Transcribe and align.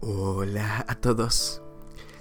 Hola 0.00 0.84
a 0.88 0.96
todos. 0.96 1.62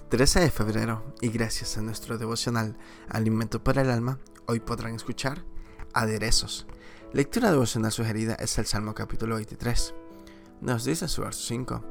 13 0.10 0.40
de 0.42 0.52
febrero 0.52 1.04
y 1.22 1.30
gracias 1.30 1.78
a 1.78 1.82
nuestro 1.82 2.18
devocional 2.18 2.78
Alimento 3.10 3.64
para 3.64 3.82
el 3.82 3.90
Alma, 3.90 4.20
hoy 4.46 4.60
podrán 4.60 4.96
escuchar 4.96 5.44
Aderezos. 5.94 6.66
Lectura 7.12 7.52
devocional 7.52 7.92
sugerida 7.92 8.36
es 8.36 8.58
el 8.58 8.66
Salmo 8.66 8.94
capítulo 8.94 9.36
23. 9.36 9.94
Nos 10.62 10.86
dice 10.86 11.08
su 11.08 11.24
verso 11.24 11.44
5. 11.48 11.84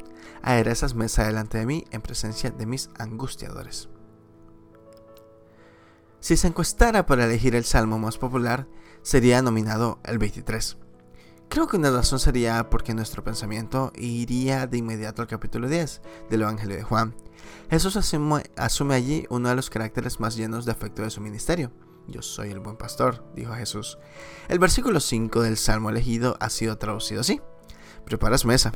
Aderezas 0.43 0.95
mesa 0.95 1.25
delante 1.25 1.59
de 1.59 1.67
mí 1.67 1.85
en 1.91 2.01
presencia 2.01 2.51
de 2.51 2.65
mis 2.65 2.89
angustiadores. 2.99 3.89
Si 6.21 6.37
se 6.37 6.47
encuestara 6.47 7.05
para 7.05 7.27
elegir 7.27 7.55
el 7.55 7.65
salmo 7.65 7.99
más 7.99 8.17
popular, 8.17 8.67
sería 9.03 9.43
nominado 9.43 9.99
el 10.05 10.19
23. 10.19 10.79
Creo 11.53 11.67
que 11.67 11.77
una 11.77 11.91
razón 11.91 12.19
sería 12.19 12.71
porque 12.71 12.95
nuestro 12.95 13.23
pensamiento 13.23 13.93
iría 13.95 14.67
de 14.67 14.79
inmediato 14.79 15.21
al 15.21 15.29
capítulo 15.29 15.69
10 15.69 16.01
del 16.31 16.41
Evangelio 16.41 16.77
de 16.77 16.83
Juan. 16.83 17.15
Jesús 17.69 17.99
asume, 17.99 18.95
allí 18.95 19.27
uno 19.29 19.51
de 19.51 19.55
los 19.55 19.69
caracteres 19.69 20.19
más 20.19 20.35
llenos 20.35 20.65
de 20.65 20.73
afecto 20.73 21.03
de 21.03 21.11
su 21.11 21.21
ministerio. 21.21 21.71
Yo 22.09 22.23
soy 22.23 22.53
el 22.53 22.61
buen 22.61 22.79
pastor, 22.79 23.31
dijo 23.37 23.53
Jesús. 23.53 23.99
El 24.49 24.61
versículo 24.61 24.99
5 24.99 25.43
del 25.43 25.59
Salmo 25.59 25.91
elegido 25.91 26.39
ha 26.41 26.49
sido 26.49 26.79
traducido 26.79 27.21
así. 27.21 27.43
Preparas 28.07 28.47
mesa, 28.47 28.73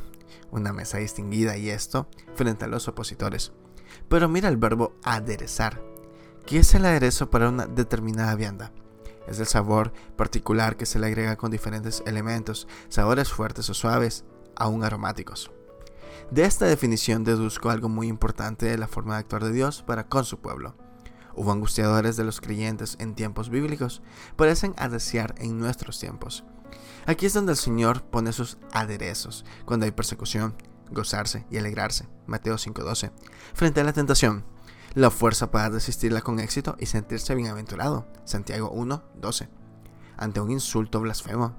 una 0.51 0.71
mesa 0.71 0.99
distinguida 0.99 1.57
y 1.57 1.71
esto 1.71 2.07
frente 2.35 2.65
a 2.65 2.67
los 2.67 2.87
opositores. 2.87 3.53
Pero 4.07 4.29
mira 4.29 4.49
el 4.49 4.57
verbo 4.57 4.93
aderezar. 5.03 5.81
¿Qué 6.45 6.59
es 6.59 6.75
el 6.75 6.85
aderezo 6.85 7.31
para 7.31 7.49
una 7.49 7.65
determinada 7.65 8.35
vianda? 8.35 8.71
Es 9.27 9.39
el 9.39 9.45
sabor 9.45 9.91
particular 10.15 10.77
que 10.77 10.85
se 10.85 10.99
le 10.99 11.07
agrega 11.07 11.35
con 11.35 11.51
diferentes 11.51 12.01
elementos, 12.05 12.67
sabores 12.89 13.31
fuertes 13.31 13.69
o 13.69 13.73
suaves, 13.73 14.25
aún 14.55 14.83
aromáticos. 14.83 15.51
De 16.31 16.43
esta 16.43 16.65
definición 16.65 17.23
deduzco 17.23 17.69
algo 17.69 17.89
muy 17.89 18.07
importante 18.07 18.65
de 18.65 18.77
la 18.77 18.87
forma 18.87 19.13
de 19.13 19.19
actuar 19.19 19.43
de 19.43 19.51
Dios 19.51 19.83
para 19.83 20.07
con 20.07 20.25
su 20.25 20.39
pueblo. 20.39 20.75
Hubo 21.35 21.51
angustiadores 21.51 22.17
de 22.17 22.23
los 22.23 22.41
creyentes 22.41 22.97
en 22.99 23.13
tiempos 23.15 23.49
bíblicos, 23.49 24.01
parecen 24.35 24.73
adesear 24.77 25.35
en 25.37 25.57
nuestros 25.57 25.99
tiempos. 25.99 26.43
Aquí 27.05 27.25
es 27.25 27.33
donde 27.33 27.53
el 27.53 27.57
Señor 27.57 28.01
pone 28.03 28.33
sus 28.33 28.57
aderezos, 28.73 29.45
cuando 29.65 29.85
hay 29.85 29.91
persecución, 29.91 30.55
gozarse 30.91 31.45
y 31.49 31.57
alegrarse. 31.57 32.09
Mateo 32.25 32.57
5:12. 32.57 33.11
Frente 33.53 33.81
a 33.81 33.83
la 33.83 33.93
tentación, 33.93 34.43
la 34.97 35.11
fuerza 35.11 35.51
para 35.51 35.69
resistirla 35.69 36.21
con 36.21 36.39
éxito 36.39 36.75
y 36.79 36.87
sentirse 36.87 37.35
bienaventurado. 37.35 38.07
Santiago 38.25 38.71
1, 38.71 39.03
12. 39.21 39.47
Ante 40.17 40.39
un 40.41 40.49
insulto 40.49 40.99
blasfemo, 40.99 41.55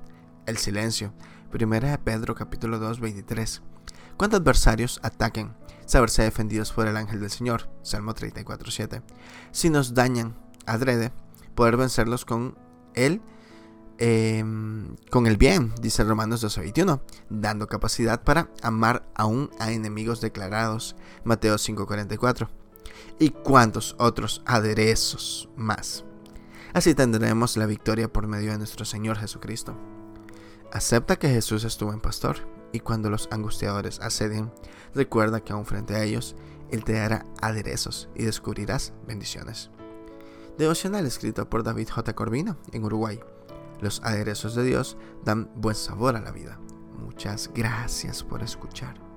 el 0.47 0.57
silencio. 0.57 1.13
Primera 1.53 1.93
de 1.93 1.99
Pedro 1.99 2.35
capítulo 2.35 2.81
2, 2.81 2.99
23. 2.99 3.63
Cuando 4.17 4.39
adversarios 4.39 4.99
ataquen, 5.05 5.55
saberse 5.87 6.23
defendidos 6.23 6.73
por 6.73 6.89
el 6.89 6.97
ángel 6.97 7.21
del 7.21 7.31
Señor. 7.31 7.71
Salmo 7.83 8.13
34, 8.13 8.73
7. 8.73 9.03
Si 9.53 9.71
nos 9.71 9.95
dañan, 9.95 10.35
adrede, 10.67 11.13
poder 11.55 11.77
vencerlos 11.77 12.25
con 12.25 12.59
él. 12.95 13.23
Em, 13.99 14.97
con 15.11 15.29
el 15.29 15.37
bien, 15.37 15.73
dice 15.81 16.03
Romanos 16.03 16.57
21, 16.57 17.03
dando 17.31 17.69
capacidad 17.69 18.25
para 18.25 18.51
amar 18.63 19.09
aún 19.15 19.51
a 19.61 19.71
enemigos 19.71 20.21
declarados, 20.21 20.97
Mateo 21.23 21.57
5:44 21.57 22.49
y 23.19 23.31
cuantos 23.31 23.97
otros 23.99 24.43
aderezos 24.47 25.49
más. 25.57 26.05
Así 26.73 26.95
tendremos 26.95 27.57
la 27.57 27.67
victoria 27.67 28.13
por 28.13 28.27
medio 28.27 28.53
de 28.53 28.59
nuestro 28.59 28.85
Señor 28.85 29.19
Jesucristo. 29.19 29.75
Acepta 30.73 31.17
que 31.17 31.29
Jesús 31.29 31.65
es 31.65 31.77
tu 31.79 31.87
buen 31.87 32.01
pastor 32.01 32.37
y 32.73 32.81
cuando 32.81 33.11
los 33.11 33.29
angustiadores 33.31 34.01
acceden, 34.01 34.53
recuerda 34.95 35.41
que 35.41 35.53
aún 35.53 35.65
frente 35.65 35.95
a 35.95 36.05
ellos, 36.05 36.37
Él 36.71 36.85
te 36.85 36.93
dará 36.93 37.25
aderezos 37.41 38.09
y 38.15 38.25
descubrirás 38.25 38.93
bendiciones. 39.07 39.71
Devocional 40.59 41.07
escrito 41.07 41.49
por 41.49 41.63
David 41.63 41.89
J. 41.89 42.15
Corvino 42.15 42.59
en 42.73 42.85
Uruguay. 42.85 43.21
Los 43.81 44.03
aderezos 44.03 44.55
de 44.55 44.65
Dios 44.65 44.97
dan 45.25 45.51
buen 45.55 45.77
sabor 45.77 46.17
a 46.17 46.21
la 46.21 46.33
vida. 46.33 46.59
Muchas 46.99 47.51
gracias 47.55 48.23
por 48.25 48.43
escuchar. 48.43 49.08